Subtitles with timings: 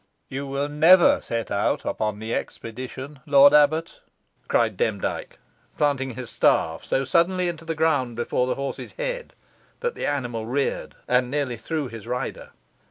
[0.29, 3.99] "You will never set out upon the expedition, lord abbot,"
[4.47, 5.37] cried Demdike,
[5.77, 9.33] planting his staff so suddenly into the ground before the horse's head
[9.81, 12.49] that the animal reared and nearly threw his rider.